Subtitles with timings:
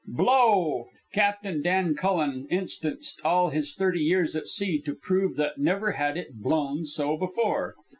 [0.07, 0.87] Blow!
[1.13, 6.17] Captain Dan Cullen instanced all his thirty years at sea to prove that never had
[6.17, 7.75] it blown so before.